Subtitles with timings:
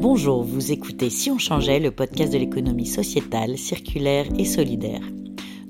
[0.00, 5.02] Bonjour, vous écoutez Si on changeait, le podcast de l'économie sociétale, circulaire et solidaire.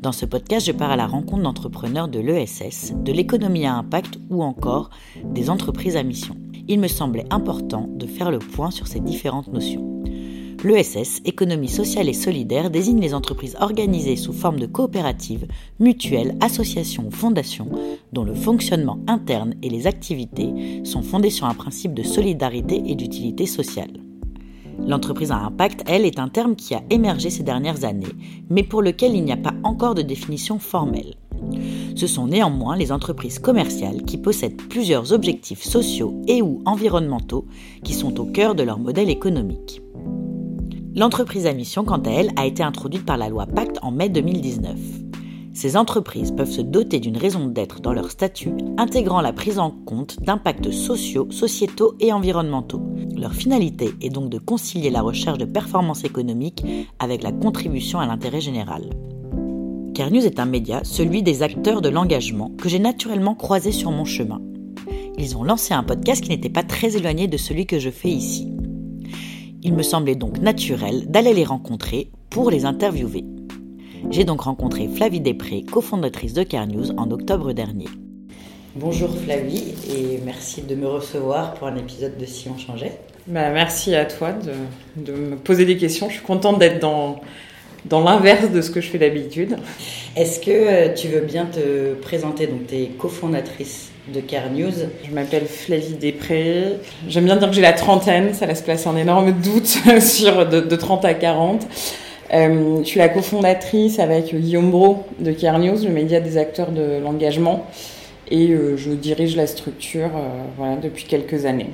[0.01, 4.21] Dans ce podcast, je pars à la rencontre d'entrepreneurs de l'ESS, de l'économie à impact
[4.31, 4.91] ou encore
[5.25, 6.37] des entreprises à mission.
[6.69, 10.01] Il me semblait important de faire le point sur ces différentes notions.
[10.63, 15.49] L'ESS, économie sociale et solidaire, désigne les entreprises organisées sous forme de coopératives,
[15.81, 17.69] mutuelles, associations ou fondations,
[18.13, 22.95] dont le fonctionnement interne et les activités sont fondés sur un principe de solidarité et
[22.95, 23.91] d'utilité sociale.
[24.87, 28.07] L'entreprise à impact, elle, est un terme qui a émergé ces dernières années,
[28.49, 31.15] mais pour lequel il n'y a pas encore de définition formelle.
[31.97, 37.47] Ce sont néanmoins les entreprises commerciales qui possèdent plusieurs objectifs sociaux et ou environnementaux
[37.85, 39.83] qui sont au cœur de leur modèle économique.
[40.97, 44.09] L'entreprise à mission, quant à elle, a été introduite par la loi Pacte en mai
[44.09, 45.10] 2019.
[45.53, 49.71] Ces entreprises peuvent se doter d'une raison d'être dans leur statut, intégrant la prise en
[49.71, 52.83] compte d'impacts sociaux, sociétaux et environnementaux.
[53.17, 56.65] Leur finalité est donc de concilier la recherche de performance économique
[57.01, 58.91] avec la contribution à l'intérêt général.
[59.95, 64.05] Carnews est un média, celui des acteurs de l'engagement, que j'ai naturellement croisé sur mon
[64.05, 64.41] chemin.
[65.19, 68.09] Ils ont lancé un podcast qui n'était pas très éloigné de celui que je fais
[68.09, 68.49] ici.
[69.63, 73.25] Il me semblait donc naturel d'aller les rencontrer pour les interviewer.
[74.09, 77.87] J'ai donc rencontré Flavie Després, cofondatrice de Carnews, en octobre dernier.
[78.75, 82.93] Bonjour Flavie et merci de me recevoir pour un épisode de Si on changeait.
[83.27, 84.53] Bah, merci à toi de,
[85.05, 86.09] de, me poser des questions.
[86.09, 87.21] Je suis contente d'être dans,
[87.85, 89.57] dans l'inverse de ce que je fais d'habitude.
[90.17, 94.73] Est-ce que euh, tu veux bien te présenter Donc, tu es cofondatrice de Car News?
[95.05, 96.79] Je m'appelle Flavie Després.
[97.07, 99.67] J'aime bien dire que j'ai la trentaine, ça laisse place un énorme doute
[100.01, 101.67] sur de, de 30 à 40.
[102.33, 106.71] Euh, je suis la cofondatrice avec Guillaume Bro de Car News, le média des acteurs
[106.71, 107.67] de l'engagement,
[108.31, 111.71] et euh, je dirige la structure euh, voilà, depuis quelques années.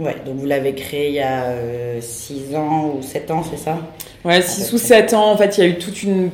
[0.00, 1.54] Ouais, donc vous l'avez créé il y a
[2.00, 3.78] 6 ans ou 7 ans, c'est ça?
[4.24, 5.30] Ouais, 6 ou 7 ans.
[5.30, 6.30] En fait, il y a eu toute une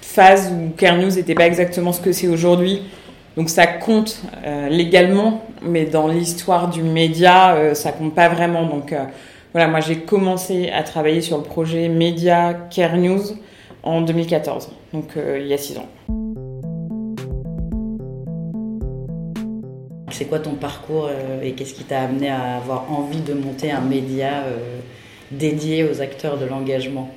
[0.00, 2.82] phase où Car News n'était pas exactement ce que c'est aujourd'hui.
[3.36, 4.22] Donc ça compte
[4.70, 8.64] légalement, mais dans l'histoire du média, ça compte pas vraiment.
[8.64, 8.94] Donc
[9.56, 13.22] voilà, moi j'ai commencé à travailler sur le projet Média Care News
[13.82, 15.86] en 2014, donc il y a 6 ans.
[20.10, 21.08] C'est quoi ton parcours
[21.42, 24.44] et qu'est-ce qui t'a amené à avoir envie de monter un média
[25.30, 27.08] dédié aux acteurs de l'engagement?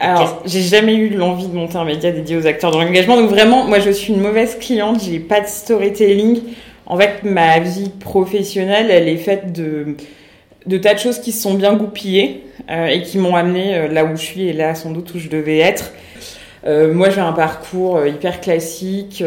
[0.00, 3.16] Alors, j'ai jamais eu l'envie de monter un média dédié aux acteurs de l'engagement.
[3.16, 5.00] Donc vraiment, moi, je suis une mauvaise cliente.
[5.00, 6.40] J'ai pas de storytelling.
[6.86, 9.94] En fait, ma vie professionnelle, elle est faite de
[10.66, 13.88] de tas de choses qui se sont bien goupillées euh, et qui m'ont amené euh,
[13.88, 15.92] là où je suis et là sans doute où je devais être.
[16.66, 19.22] Euh, moi, j'ai un parcours hyper classique.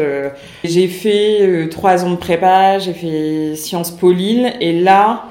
[0.64, 5.26] J'ai fait trois ans de prépa, j'ai fait Sciences Po Lille, et là,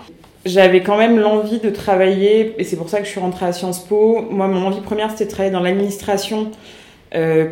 [0.46, 3.51] j'avais quand même l'envie de travailler, et c'est pour ça que je suis rentrée à
[3.51, 4.25] Sciences Po.
[4.31, 6.51] Moi, mon envie première, c'était de travailler dans l'administration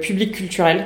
[0.01, 0.85] publique culturelle.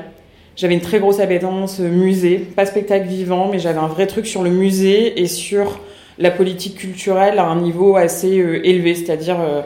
[0.55, 4.41] J'avais une très grosse appétence musée, pas spectacle vivant, mais j'avais un vrai truc sur
[4.41, 5.79] le musée et sur
[6.19, 9.61] la politique culturelle à un niveau assez euh, élevé, c'est-à-dire euh,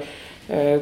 [0.51, 0.79] euh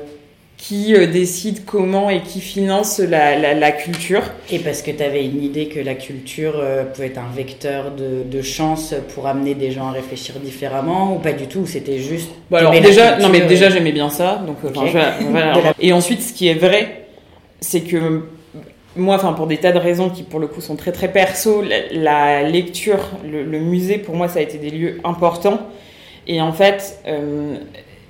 [0.62, 4.22] qui décide comment et qui finance la, la, la culture.
[4.52, 7.90] Et parce que tu avais une idée que la culture euh, pouvait être un vecteur
[7.90, 11.98] de, de, chance pour amener des gens à réfléchir différemment ou pas du tout C'était
[11.98, 12.30] juste.
[12.52, 14.80] Bon, alors déjà, non mais déjà j'aimais bien ça, donc okay.
[14.80, 15.74] enfin, voilà.
[15.80, 17.08] Et ensuite, ce qui est vrai,
[17.60, 18.22] c'est que
[18.96, 21.64] moi, enfin pour des tas de raisons qui pour le coup sont très très perso,
[21.92, 25.60] la, lecture, le, musée pour moi ça a été des lieux importants.
[26.28, 27.56] Et en fait, euh,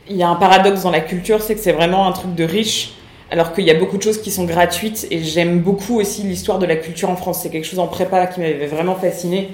[0.09, 2.43] il y a un paradoxe dans la culture, c'est que c'est vraiment un truc de
[2.43, 2.93] riche,
[3.29, 5.07] alors qu'il y a beaucoup de choses qui sont gratuites.
[5.11, 7.41] Et j'aime beaucoup aussi l'histoire de la culture en France.
[7.41, 9.49] C'est quelque chose en prépa qui m'avait vraiment fasciné.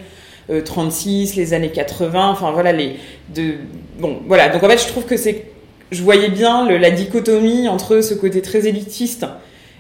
[0.50, 2.96] Euh, 36, les années 80, enfin voilà les
[3.36, 3.56] de
[4.00, 4.48] bon voilà.
[4.48, 5.44] Donc en fait, je trouve que c'est
[5.92, 9.26] je voyais bien la dichotomie entre ce côté très élitiste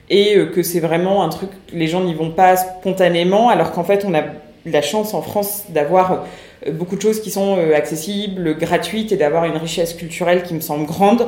[0.09, 3.83] et euh, que c'est vraiment un truc les gens n'y vont pas spontanément, alors qu'en
[3.83, 4.23] fait on a
[4.65, 6.25] la chance en France d'avoir
[6.71, 10.59] beaucoup de choses qui sont euh, accessibles, gratuites et d'avoir une richesse culturelle qui me
[10.59, 11.27] semble grande.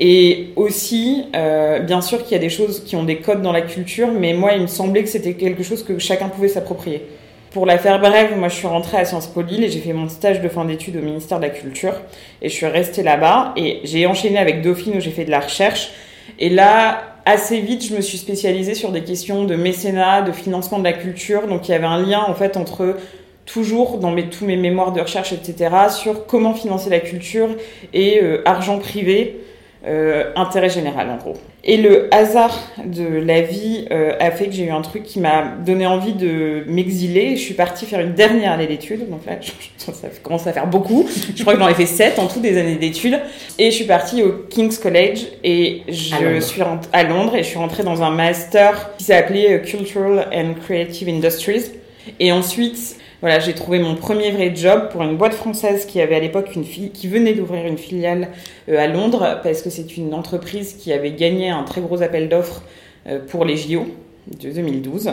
[0.00, 3.52] Et aussi, euh, bien sûr qu'il y a des choses qui ont des codes dans
[3.52, 7.02] la culture, mais moi, il me semblait que c'était quelque chose que chacun pouvait s'approprier.
[7.50, 9.94] Pour la faire brève, moi, je suis rentrée à Sciences Po Lille et j'ai fait
[9.94, 11.94] mon stage de fin d'études au ministère de la Culture.
[12.42, 15.40] Et je suis restée là-bas et j'ai enchaîné avec Dauphine où j'ai fait de la
[15.40, 15.90] recherche.
[16.38, 20.78] Et là, assez vite, je me suis spécialisée sur des questions de mécénat, de financement
[20.78, 21.46] de la culture.
[21.46, 22.96] Donc, il y avait un lien, en fait, entre
[23.44, 27.48] toujours dans tous mes mémoires de recherche, etc., sur comment financer la culture
[27.92, 29.40] et euh, argent privé.
[29.86, 31.34] Euh, intérêt général en gros.
[31.62, 35.20] Et le hasard de la vie euh, a fait que j'ai eu un truc qui
[35.20, 37.36] m'a donné envie de m'exiler.
[37.36, 39.34] Je suis partie faire une dernière année d'études, donc là
[39.76, 41.08] ça commence à faire beaucoup.
[41.34, 43.20] Je crois que j'en ai fait sept en tout des années d'études.
[43.58, 47.58] Et je suis partie au King's College et je suis à Londres et je suis
[47.58, 51.66] rentrée dans un master qui s'appelait euh, Cultural and Creative Industries.
[52.18, 56.14] Et ensuite, voilà, j'ai trouvé mon premier vrai job pour une boîte française qui avait
[56.14, 58.28] à l'époque une qui venait d'ouvrir une filiale
[58.68, 62.28] euh, à Londres parce que c'est une entreprise qui avait gagné un très gros appel
[62.28, 62.62] d'offres
[63.08, 63.86] euh, pour les JO
[64.40, 65.10] de 2012.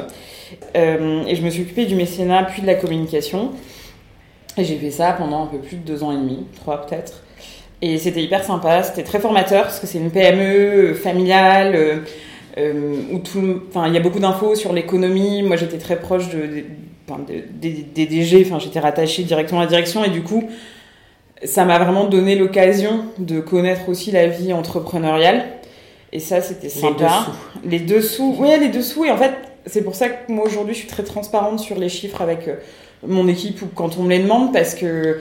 [0.76, 3.54] Euh, et je me suis occupée du mécénat puis de la communication.
[4.58, 7.24] Et j'ai fait ça pendant un peu plus de deux ans et demi, trois peut-être.
[7.82, 12.04] Et c'était hyper sympa, c'était très formateur parce que c'est une PME familiale
[12.58, 15.44] où tout, enfin, il y a beaucoup d'infos sur l'économie.
[15.44, 16.64] Moi, j'étais très proche de
[17.28, 20.50] des, DG, enfin j'étais rattachée directement à la direction et du coup
[21.44, 25.46] ça m'a vraiment donné l'occasion de connaître aussi la vie entrepreneuriale
[26.12, 27.28] et ça c'était sympa.
[27.64, 28.36] Les dessous.
[28.40, 29.34] Oui, les dessous et en fait
[29.66, 32.56] c'est pour ça que moi aujourd'hui je suis très transparente sur les chiffres avec euh,
[33.06, 35.18] mon équipe ou quand on me les demande parce que euh,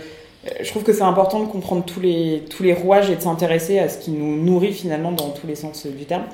[0.60, 3.78] je trouve que c'est important de comprendre tous les, tous les rouages et de s'intéresser
[3.78, 6.24] à ce qui nous nourrit finalement dans tous les sens du terme.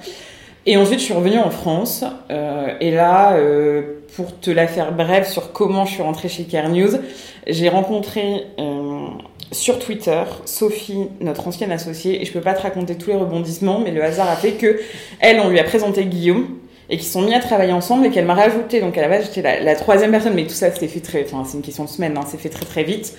[0.67, 2.05] Et ensuite, je suis revenue en France.
[2.31, 6.45] Euh, et là, euh, pour te la faire brève sur comment je suis rentrée chez
[6.45, 6.99] Care News,
[7.47, 9.07] j'ai rencontré euh,
[9.53, 12.21] sur Twitter Sophie, notre ancienne associée.
[12.21, 14.81] Et je peux pas te raconter tous les rebondissements, mais le hasard a fait que
[15.21, 16.59] elle, on lui a présenté Guillaume
[16.91, 18.81] et qu'ils sont mis à travailler ensemble et qu'elle m'a rajouté.
[18.81, 21.45] Donc à la base, j'étais la, troisième personne, mais tout ça s'est fait très, enfin
[21.47, 23.17] c'est une question de semaine, hein, c'est fait très très vite.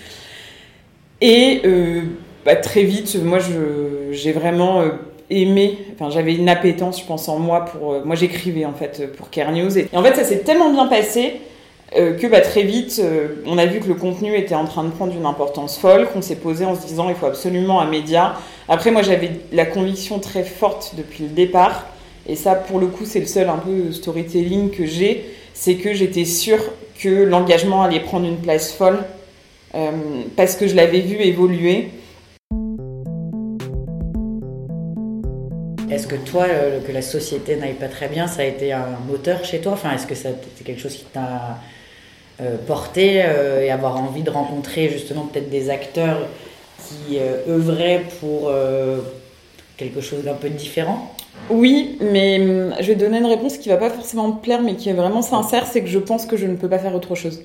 [1.21, 1.61] Et
[2.45, 3.39] bah, très vite, moi
[4.11, 4.83] j'ai vraiment
[5.31, 9.11] aimé, enfin j'avais une appétence je pense en moi pour, euh, moi j'écrivais en fait
[9.15, 9.77] pour Care News.
[9.77, 11.35] Et, en fait ça s'est tellement bien passé
[11.97, 14.83] euh, que bah, très vite euh, on a vu que le contenu était en train
[14.83, 17.87] de prendre une importance folle, qu'on s'est posé en se disant il faut absolument un
[17.87, 18.35] média.
[18.67, 21.87] Après moi j'avais la conviction très forte depuis le départ.
[22.27, 25.93] Et ça pour le coup c'est le seul un peu storytelling que j'ai, c'est que
[25.93, 26.61] j'étais sûre
[26.99, 28.99] que l'engagement allait prendre une place folle
[30.35, 31.89] parce que je l'avais vu évoluer
[36.11, 39.45] que toi, euh, que la société n'aille pas très bien, ça a été un moteur
[39.45, 40.35] chez toi Enfin, est-ce que c'est
[40.65, 41.59] quelque chose qui t'a
[42.41, 46.27] euh, porté euh, et avoir envie de rencontrer justement peut-être des acteurs
[46.79, 48.51] qui œuvraient pour
[49.77, 51.15] quelque chose d'un peu différent?
[51.49, 54.75] Oui, mais hum, je vais donner une réponse qui va pas forcément me plaire, mais
[54.75, 57.15] qui est vraiment sincère, c'est que je pense que je ne peux pas faire autre
[57.15, 57.43] chose.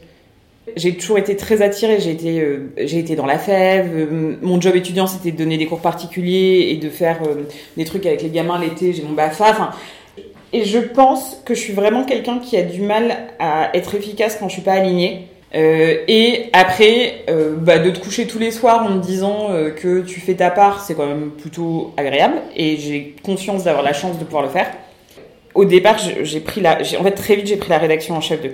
[0.74, 2.00] J'ai toujours été très attirée.
[2.00, 3.90] J'ai été, euh, été dans la fève.
[3.94, 7.42] Euh, mon job étudiant, c'était de donner des cours particuliers et de faire euh,
[7.76, 8.92] des trucs avec les gamins l'été.
[8.92, 9.50] J'ai mon BAFA.
[9.50, 9.70] Enfin,
[10.52, 14.36] et je pense que je suis vraiment quelqu'un qui a du mal à être efficace
[14.38, 15.28] quand je suis pas alignée.
[15.52, 17.24] et après,
[17.58, 20.84] bah, de te coucher tous les soirs en me disant que tu fais ta part,
[20.84, 22.36] c'est quand même plutôt agréable.
[22.54, 24.70] Et j'ai confiance d'avoir la chance de pouvoir le faire.
[25.54, 28.40] Au départ, j'ai pris la, en fait très vite, j'ai pris la rédaction en chef
[28.40, 28.48] de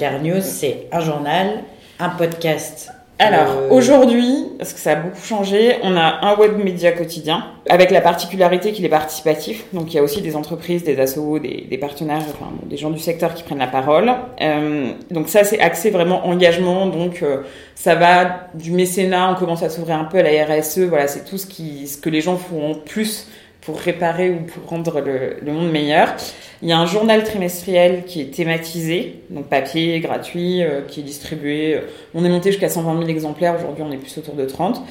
[0.00, 1.62] News, c'est un journal,
[1.98, 2.90] un podcast.
[3.18, 7.44] Alors euh, aujourd'hui, parce que ça a beaucoup changé, on a un web média quotidien
[7.68, 9.66] avec la particularité qu'il est participatif.
[9.74, 12.88] Donc il y a aussi des entreprises, des assos, des, des partenaires, enfin des gens
[12.88, 14.10] du secteur qui prennent la parole.
[14.40, 16.86] Euh, donc ça c'est axé vraiment engagement.
[16.86, 17.42] Donc euh,
[17.74, 20.78] ça va du mécénat, on commence à s'ouvrir un peu à la RSE.
[20.78, 23.28] Voilà, c'est tout ce qui, ce que les gens font plus
[23.60, 26.14] pour réparer ou pour rendre le, le monde meilleur.
[26.62, 31.02] Il y a un journal trimestriel qui est thématisé, donc papier, gratuit, euh, qui est
[31.02, 31.74] distribué.
[31.74, 31.80] Euh,
[32.14, 34.82] on est monté jusqu'à 120 000 exemplaires, aujourd'hui on est plus autour de 30.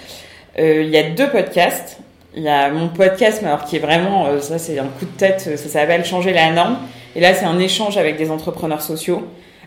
[0.58, 2.00] Euh, il y a deux podcasts.
[2.36, 5.18] Il y a mon podcast, mais alors qui est vraiment, ça c'est un coup de
[5.18, 6.78] tête, ça s'appelle Changer la norme.
[7.16, 9.24] Et là c'est un échange avec des entrepreneurs sociaux,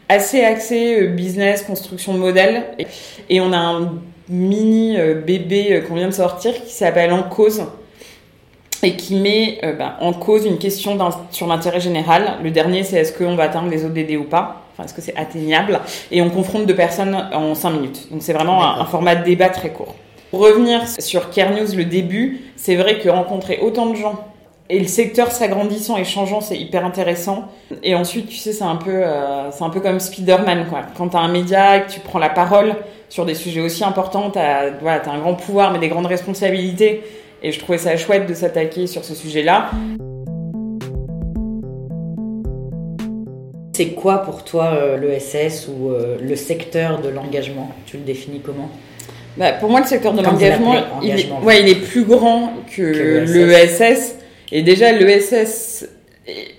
[0.08, 2.62] assez axé business, construction de modèles.
[3.28, 3.94] Et on a un
[4.28, 7.64] mini bébé qu'on vient de sortir qui s'appelle En cause
[8.82, 10.98] et qui met euh, bah, en cause une question
[11.30, 12.38] sur l'intérêt général.
[12.42, 14.62] Le dernier, c'est est-ce qu'on va atteindre les ODD ou pas?
[14.72, 15.80] Enfin, est-ce que c'est atteignable?
[16.10, 18.08] Et on confronte deux personnes en cinq minutes.
[18.10, 19.94] Donc c'est vraiment un, format de débat très court.
[20.30, 24.18] Pour revenir sur Care News, le début, c'est vrai que rencontrer autant de gens
[24.70, 27.44] et le secteur s'agrandissant et changeant, c'est hyper intéressant.
[27.82, 30.80] Et ensuite, tu sais, c'est un peu, euh, c'est un peu comme Spider-Man, quoi.
[30.96, 32.76] Quand t'as un média et que tu prends la parole
[33.10, 37.02] sur des sujets aussi importants, t'as, voilà, as un grand pouvoir mais des grandes responsabilités.
[37.44, 39.70] Et je trouvais ça chouette de s'attaquer sur ce sujet-là.
[43.74, 47.70] C'est quoi pour toi euh, l'ESS ou euh, le secteur de l'engagement?
[47.86, 48.70] Tu le définis comment?
[49.36, 53.24] Bah, Pour moi, le secteur de l'engagement, il, est, ouais, il est plus grand que,
[53.24, 54.16] l'ESS.
[54.52, 55.88] Et déjà, l'ESS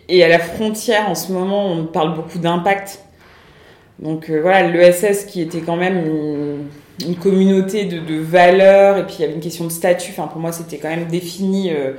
[0.09, 2.99] est à la frontière en ce moment, on parle beaucoup d'impact.
[3.99, 6.67] Donc euh, voilà, l'ESS qui était quand même une
[7.19, 10.11] communauté de, de, valeurs et puis il y avait une question de statut.
[10.11, 11.93] Enfin, pour moi, c'était quand même défini euh,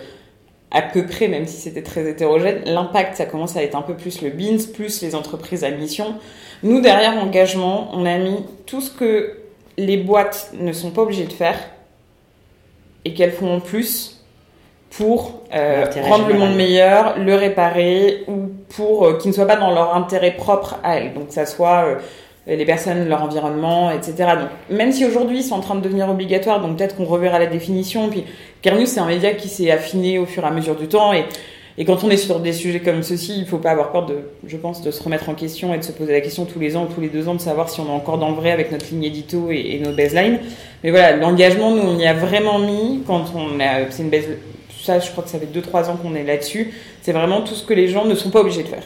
[0.70, 2.62] à peu près, même si c'était très hétérogène.
[2.66, 6.16] L'impact, ça commence à être un peu plus le BINS, plus les entreprises à mission.
[6.62, 9.38] Nous, derrière engagement, on a mis tout ce que
[9.76, 11.58] les boîtes ne sont pas obligées de faire
[13.04, 14.24] et qu'elles font en plus
[14.90, 19.56] pour euh, rendre le monde meilleur, le réparer ou pour euh, qu'il ne soit pas
[19.56, 21.14] dans leur intérêt propre à elles.
[21.14, 21.96] Donc, ça soit euh,
[22.46, 24.14] les personnes, leur environnement, etc.
[24.38, 27.46] Donc, même si aujourd'hui sont en train de devenir obligatoires, donc peut-être qu'on reverra la
[27.46, 28.08] définition.
[28.10, 28.24] Puis,
[28.62, 31.24] Carnews, c'est un média qui s'est affiné au fur et à mesure du temps et
[31.76, 34.18] et quand on est sur des sujets comme ceci, il faut pas avoir peur de,
[34.46, 36.76] je pense, de se remettre en question et de se poser la question tous les
[36.76, 38.52] ans ou tous les deux ans de savoir si on est encore dans le vrai
[38.52, 40.38] avec notre ligne édito et, nos baselines.
[40.84, 44.26] Mais voilà, l'engagement, nous, on y a vraiment mis quand on a, c'est une base,
[44.82, 46.72] ça, je crois que ça fait deux, trois ans qu'on est là-dessus.
[47.02, 48.84] C'est vraiment tout ce que les gens ne sont pas obligés de faire.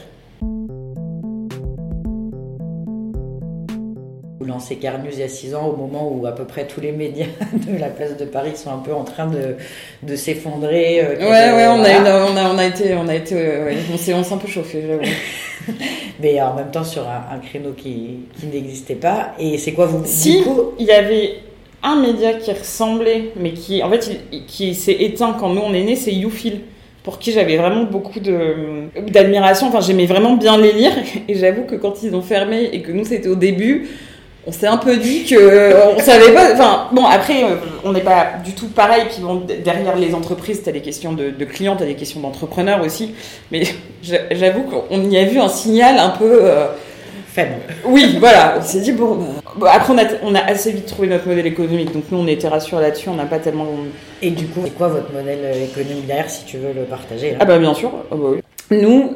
[4.59, 6.91] Lancé Carnews il y a six ans, au moment où à peu près tous les
[6.91, 9.55] médias de la place de Paris sont un peu en train de,
[10.03, 10.99] de s'effondrer.
[11.01, 13.97] Euh, ouais, ouais, on, a, on, a, on a été, on a été, ouais, on
[13.97, 14.83] s'est un peu chauffé,
[16.19, 19.33] Mais en même temps sur un, créneau qui, qui n'existait pas.
[19.39, 20.43] Et c'est quoi vous Si,
[20.77, 21.35] il y avait
[21.81, 25.83] un média qui ressemblait, mais qui, en fait, qui s'est éteint quand nous on est
[25.83, 26.61] nés, c'est YouFil
[27.03, 29.67] pour qui j'avais vraiment beaucoup d'admiration.
[29.67, 30.91] Enfin, j'aimais vraiment bien les lire.
[31.29, 33.87] Et j'avoue que quand ils ont fermé et que nous c'était au début,
[34.49, 36.53] on s'est un peu dit que euh, on savait pas.
[36.53, 39.03] Enfin, bon, après, euh, on n'est pas du tout pareil.
[39.07, 42.81] Puis bon, derrière les entreprises, t'as des questions de, de clients, t'as des questions d'entrepreneurs
[42.83, 43.13] aussi.
[43.51, 43.61] Mais
[44.01, 46.39] j'avoue qu'on y a vu un signal un peu.
[46.45, 46.67] Euh,
[47.27, 47.57] Faible.
[47.85, 48.55] Oui, voilà.
[48.57, 49.19] On s'est dit, bon.
[49.57, 51.93] Bah, après, on a, on a assez vite trouvé notre modèle économique.
[51.93, 53.09] Donc, nous, on était rassurés là-dessus.
[53.09, 53.67] On n'a pas tellement.
[54.23, 57.45] Et du coup, c'est quoi votre modèle économique derrière, si tu veux le partager Ah,
[57.45, 57.91] bah, bien sûr.
[58.11, 58.41] Ah, bah, oui.
[58.71, 59.13] Nous,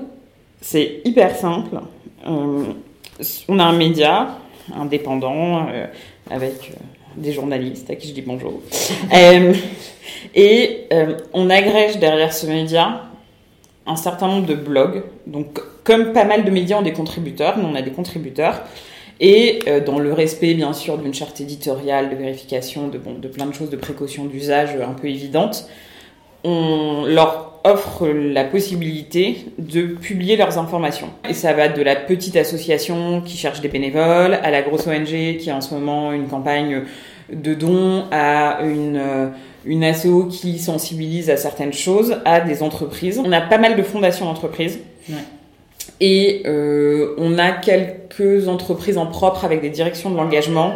[0.62, 1.78] c'est hyper simple.
[2.24, 4.28] on a un média
[4.76, 5.86] indépendant, euh,
[6.30, 6.74] avec euh,
[7.18, 8.62] des journalistes à qui je dis bonjour.
[9.14, 9.54] Euh,
[10.34, 10.88] et
[11.34, 13.04] on agrège derrière ce média
[13.86, 15.04] un certain nombre de blogs.
[15.28, 18.62] Donc, comme pas mal de médias ont des contributeurs, nous on a des contributeurs.
[19.20, 23.46] Et dans le respect, bien sûr, d'une charte éditoriale, de vérification, de, bon, de plein
[23.46, 25.68] de choses, de précautions d'usage un peu évidentes,
[26.44, 31.10] on leur offre la possibilité de publier leurs informations.
[31.30, 35.38] Et ça va de la petite association qui cherche des bénévoles à la grosse ONG
[35.38, 36.84] qui a en ce moment une campagne
[37.32, 39.32] de dons à une
[39.66, 43.22] une asso qui sensibilise à certaines choses, à des entreprises.
[43.24, 44.80] On a pas mal de fondations d'entreprises.
[45.10, 45.16] Ouais.
[46.00, 50.74] Et euh, on a quelques entreprises en propre avec des directions de l'engagement.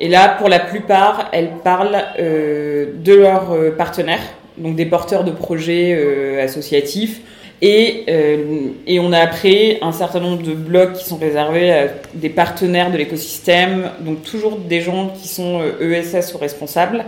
[0.00, 4.22] Et là, pour la plupart, elles parlent euh, de leurs euh, partenaires
[4.58, 7.20] donc des porteurs de projets euh, associatifs.
[7.64, 11.86] Et, euh, et, on a après un certain nombre de blogs qui sont réservés à
[12.12, 17.04] des partenaires de l'écosystème, donc toujours des gens qui sont ESS euh, e ou responsables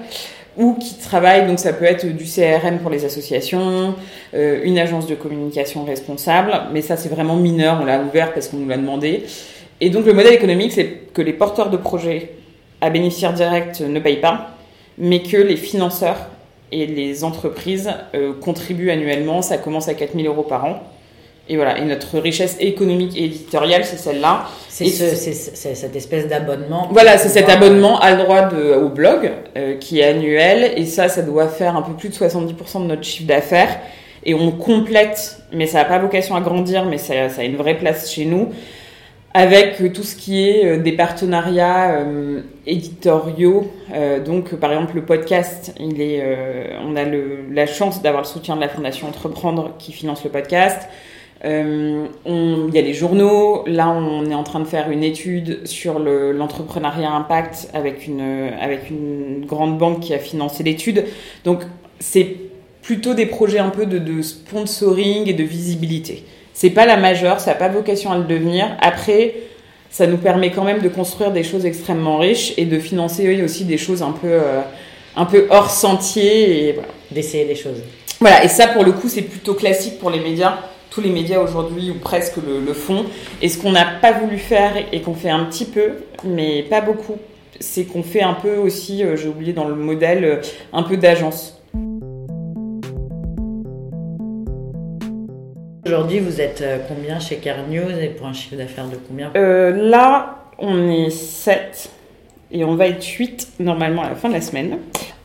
[0.56, 3.96] ou qui travaillent, donc ça peut être du CRM pour les associations,
[4.32, 8.58] une agence de communication responsable, mais ça c'est vraiment mineur, on l'a ouvert parce qu'on
[8.58, 9.24] nous l'a demandé.
[9.80, 12.30] Et donc le modèle économique, c'est que les porteurs de projets
[12.80, 14.50] à bénéficiaire direct ne payent pas,
[14.96, 16.28] mais que les financeurs
[16.74, 20.82] et les entreprises euh, contribuent annuellement, ça commence à 4000 euros par an.
[21.48, 24.46] Et voilà, et notre richesse économique et éditoriale, c'est celle-là.
[24.68, 26.88] C'est cette espèce d'abonnement.
[26.90, 30.86] Voilà, c'est cet abonnement à le droit de, au blog, euh, qui est annuel, et
[30.86, 33.78] ça, ça doit faire un peu plus de 70% de notre chiffre d'affaires.
[34.24, 37.56] Et on complète, mais ça n'a pas vocation à grandir, mais ça, ça a une
[37.56, 38.48] vraie place chez nous,
[39.34, 43.70] avec euh, tout ce qui est euh, des partenariats euh, éditoriaux.
[44.24, 49.08] donc, par exemple, le podcast, on a la chance d'avoir le soutien de la Fondation
[49.08, 50.88] Entreprendre qui finance le podcast.
[51.44, 53.64] il y a les journaux.
[53.66, 59.76] Là, on est en train de faire une étude sur l'entrepreneuriat impact avec une, grande
[59.76, 61.04] banque qui a financé l'étude.
[61.44, 61.60] Donc,
[61.98, 62.36] c'est
[62.80, 66.24] plutôt des projets un peu de sponsoring et de visibilité.
[66.54, 68.68] C'est pas la majeure, ça n'a pas vocation à le devenir.
[68.80, 69.34] Après,
[69.90, 73.64] ça nous permet quand même de construire des choses extrêmement riches et de financer aussi
[73.64, 74.60] des choses un peu, euh,
[75.16, 76.88] un peu hors sentier et voilà.
[77.10, 77.82] D'essayer des choses.
[78.20, 80.58] Voilà, et ça pour le coup c'est plutôt classique pour les médias.
[80.90, 83.04] Tous les médias aujourd'hui ou presque le, font.
[83.42, 86.80] Et ce qu'on n'a pas voulu faire et qu'on fait un petit peu, mais pas
[86.80, 87.18] beaucoup,
[87.58, 90.36] c'est qu'on fait un peu aussi, euh, j'ai oublié dans le modèle, euh,
[90.72, 91.60] un peu d'agence.
[95.94, 99.30] Aujourd'hui, vous êtes euh, combien chez Car News et pour un chiffre d'affaires de combien?
[99.36, 101.88] Euh, Là, on est 7
[102.50, 104.78] et on va être 8 normalement à la fin de la semaine.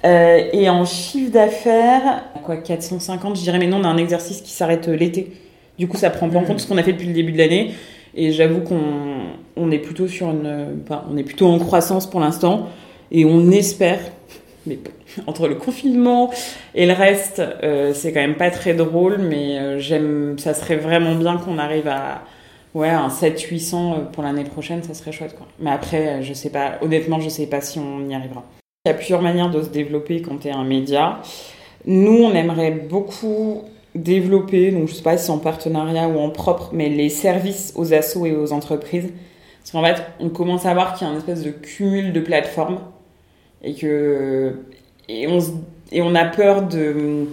[0.06, 4.42] Euh, et en chiffre d'affaires, quoi, 450, je dirais, mais non, on a un exercice
[4.42, 5.32] qui s'arrête l'été.
[5.80, 7.40] Du coup, ça prend pas en compte ce qu'on a fait depuis le début de
[7.40, 7.72] l'année.
[8.14, 8.78] Et j'avoue qu'on
[9.56, 12.70] on est plutôt sur une, on est plutôt en croissance pour l'instant.
[13.12, 14.02] Et on espère,
[14.70, 14.80] mais
[15.28, 16.32] entre le confinement
[16.76, 20.78] et le reste, euh, c'est quand même pas très drôle, mais euh, j'aime, ça serait
[20.78, 22.22] vraiment bien qu'on arrive à,
[22.74, 25.48] ouais, un 7-800 euh, pour l'année prochaine, ça serait chouette, quoi.
[25.60, 28.44] Mais après, je sais pas, honnêtement, je sais pas si on y arrivera.
[28.86, 31.20] Il y a plusieurs manières de se développer quand tu es un média.
[31.86, 33.64] Nous, on aimerait beaucoup
[33.96, 37.94] développer, donc je sais pas si en partenariat ou en propre, mais les services aux
[37.94, 39.12] assos et aux entreprises.
[39.60, 42.20] Parce qu'en fait, on commence à voir qu'il y a une espèce de cumul de
[42.22, 42.80] plateformes
[43.63, 44.56] et que
[45.08, 45.39] et on,
[45.92, 47.28] et on a peur de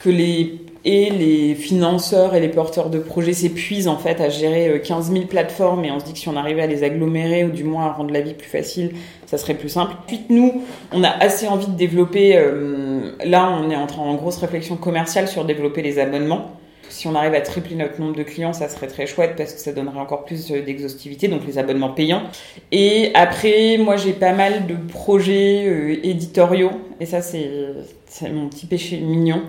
[0.00, 4.80] que les et les financeurs et les porteurs de projets s'épuisent en fait à gérer
[4.84, 7.44] 15 euh, 000 plateformes et on se dit que si on arrivait à les agglomérer
[7.44, 8.92] ou du moins à rendre la vie plus facile,
[9.26, 9.94] ça serait plus simple.
[10.04, 14.14] Ensuite, nous, on a assez envie de développer, euh, là on est en train en
[14.14, 16.56] grosse réflexion commerciale sur développer les abonnements.
[16.88, 19.60] Si on arrive à tripler notre nombre de clients, ça serait très chouette parce que
[19.60, 22.22] ça donnerait encore plus euh, d'exhaustivité, donc les abonnements payants.
[22.70, 28.98] Et après, moi j'ai pas mal de projets éditoriaux et ça c'est mon petit péché
[28.98, 29.42] mignon.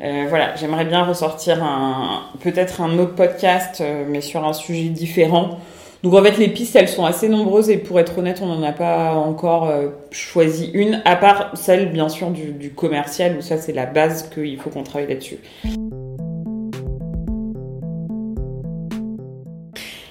[0.00, 1.64] Euh, voilà, j'aimerais bien ressortir
[2.40, 5.58] peut-être un autre podcast, euh, mais sur un sujet différent.
[6.02, 8.62] Donc en fait, les pistes, elles sont assez nombreuses et pour être honnête, on n'en
[8.62, 13.40] a pas encore euh, choisi une, à part celle, bien sûr, du, du commercial, où
[13.40, 15.38] ça, c'est la base qu'il faut qu'on travaille là-dessus.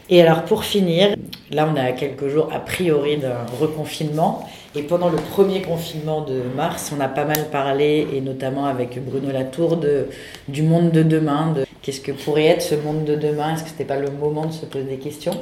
[0.10, 1.16] Et alors pour finir,
[1.52, 4.48] là on à quelques jours a priori d'un reconfinement.
[4.76, 9.00] Et pendant le premier confinement de mars, on a pas mal parlé, et notamment avec
[9.06, 10.08] Bruno Latour, de,
[10.48, 11.54] du monde de demain.
[11.56, 14.48] De qu'est-ce que pourrait être ce monde de demain Est-ce que c'était pas le moment
[14.48, 15.40] de se poser des questions?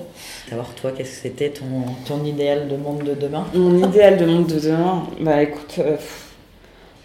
[0.50, 1.66] Savoir toi, qu'est-ce que c'était ton,
[2.06, 3.46] ton idéal de monde de demain?
[3.54, 5.96] Mon idéal de monde de demain Bah écoute, euh,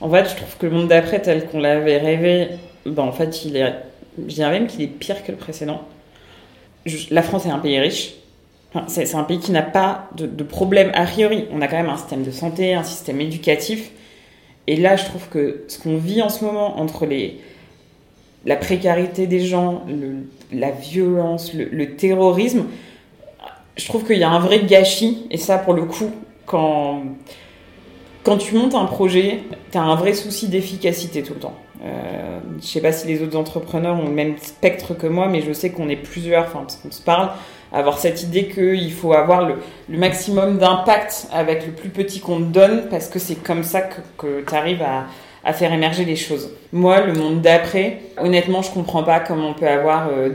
[0.00, 2.48] en fait, je trouve que le monde d'après tel qu'on l'avait rêvé,
[2.86, 3.72] bah en fait, il est,
[4.18, 5.82] je dirais même qu'il est pire que le précédent.
[7.10, 8.14] La France est un pays riche
[8.88, 11.46] c'est un pays qui n'a pas de, de, problème a priori.
[11.52, 13.90] On a quand même un système de santé, un système éducatif.
[14.66, 17.40] Et là, je trouve que ce qu'on vit en ce moment entre les,
[18.44, 19.84] la précarité des gens,
[20.52, 22.66] la violence, le, terrorisme,
[23.76, 25.26] je trouve qu'il y a un vrai gâchis.
[25.30, 26.10] Et ça, pour le coup,
[26.44, 27.02] quand,
[28.25, 31.54] quand tu montes un projet, tu as un vrai souci d'efficacité tout le temps.
[31.84, 35.43] Euh, je sais pas si les autres entrepreneurs ont le même spectre que moi, mais
[35.43, 37.30] je sais qu'on est plusieurs, enfin, parce qu'on se parle,
[37.73, 39.56] avoir cette idée qu'il faut avoir le,
[39.89, 44.45] maximum d'impact avec le plus petit qu'on te donne, parce que c'est comme ça que,
[44.47, 45.06] tu arrives à,
[45.52, 46.50] faire émerger les choses.
[46.73, 50.30] Moi, le monde d'après, honnêtement, je comprends pas comment on peut avoir euh,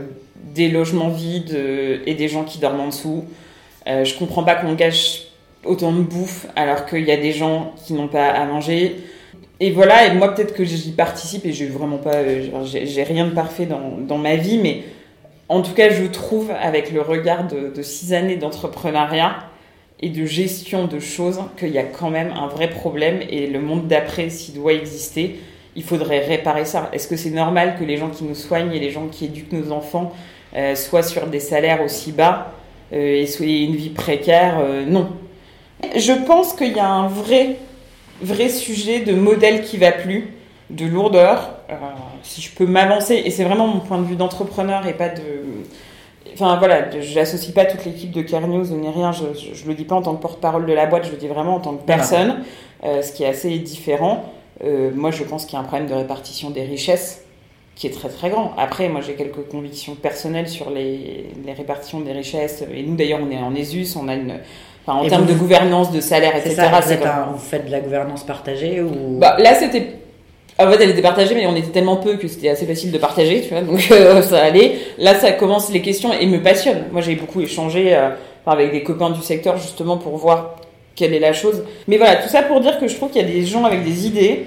[0.54, 3.24] des logements vides euh, et des gens qui dorment en dessous.
[3.84, 5.24] Je comprends pas qu'on gâche
[5.64, 8.96] autant de bouffe alors qu'il y a des gens qui n'ont pas à manger.
[9.64, 13.26] Et voilà, et moi peut-être que j'y participe et j'ai vraiment pas, euh, j'ai rien
[13.26, 14.82] de parfait dans, dans ma vie, mais
[15.48, 19.36] en tout cas, je trouve, avec le regard de, six années d'entrepreneuriat
[20.00, 23.60] et de gestion de choses, qu'il y a quand même un vrai problème et le
[23.60, 25.38] monde d'après, s'il doit exister,
[25.76, 26.90] il faudrait réparer ça.
[26.92, 29.52] Est-ce que c'est normal que les gens qui nous soignent et les gens qui éduquent
[29.52, 30.12] nos enfants
[30.56, 32.52] euh, soient sur des salaires aussi bas
[32.92, 35.10] euh, et soient une vie précaire Non.
[35.94, 37.58] Je pense qu'il y a un vrai,
[38.22, 40.34] vrai sujet de modèle qui va plus
[40.70, 41.74] de lourdeur, euh,
[42.22, 45.22] si je peux m'avancer, et c'est vraiment mon point de vue d'entrepreneur et pas de...
[46.32, 49.84] Enfin voilà, je n'associe pas toute l'équipe de Carnews ni rien, je ne le dis
[49.84, 51.84] pas en tant que porte-parole de la boîte, je le dis vraiment en tant que
[51.84, 52.42] personne,
[52.84, 54.24] euh, ce qui est assez différent.
[54.64, 57.24] Euh, moi je pense qu'il y a un problème de répartition des richesses
[57.74, 58.54] qui est très très grand.
[58.56, 63.20] Après, moi j'ai quelques convictions personnelles sur les, les répartitions des richesses, et nous d'ailleurs
[63.22, 64.38] on est en ESUS, on a une...
[64.84, 66.56] Enfin, en termes de gouvernance, de salaire, etc.
[66.56, 67.34] Ça, vous, comme...
[67.34, 69.86] vous, faites de la gouvernance partagée ou bah, Là, c'était
[70.58, 72.98] en fait, elle était partagée, mais on était tellement peu que c'était assez facile de
[72.98, 74.78] partager, tu vois, donc euh, ça allait.
[74.98, 76.84] Là, ça commence les questions et me passionne.
[76.92, 78.10] Moi, j'ai beaucoup échangé euh,
[78.46, 80.56] avec des copains du secteur justement pour voir
[80.94, 81.64] quelle est la chose.
[81.88, 83.82] Mais voilà, tout ça pour dire que je trouve qu'il y a des gens avec
[83.82, 84.46] des idées,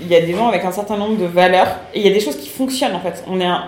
[0.00, 2.12] il y a des gens avec un certain nombre de valeurs, et il y a
[2.12, 3.24] des choses qui fonctionnent en fait.
[3.26, 3.64] On est un...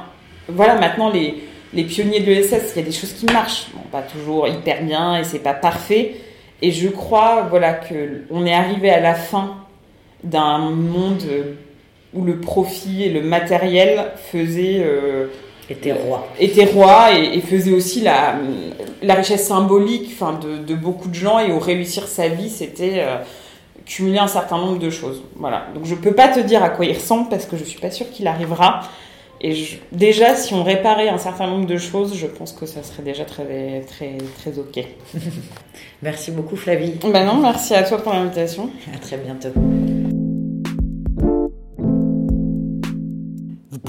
[0.48, 1.42] Voilà, maintenant, les,
[1.72, 3.68] les pionniers de l'ESS, il y a des choses qui marchent.
[3.74, 6.16] Bon, pas toujours hyper bien et c'est pas parfait.
[6.62, 9.56] Et je crois, voilà, que on est arrivé à la fin
[10.22, 11.22] d'un monde
[12.12, 15.28] où le profit et le matériel faisaient euh,
[15.70, 18.34] était roi était roi et, faisait aussi la,
[19.02, 21.38] la richesse symbolique enfin de, de, beaucoup de gens.
[21.38, 23.18] Et au réussir sa vie c'était euh,
[23.86, 25.22] cumuler un certain nombre de choses.
[25.36, 25.66] Voilà.
[25.74, 27.90] Donc je peux pas te dire à quoi il ressemble parce que je suis pas
[27.90, 28.80] sûre qu'il arrivera
[29.40, 29.54] et
[29.92, 33.24] déjà si on réparait un certain nombre de choses je pense que ça serait déjà
[33.24, 34.84] très très très ok
[36.02, 39.50] merci beaucoup Flavie ben non merci à toi pour l'invitation à très bientôt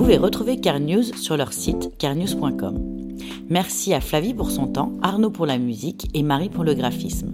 [0.02, 3.08] Vous pouvez retrouver CarNews sur leur site carnews.com.
[3.50, 7.34] Merci à Flavie pour son temps, Arnaud pour la musique et Marie pour le graphisme.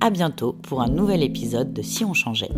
[0.00, 2.50] À bientôt pour un nouvel épisode de Si on changeait.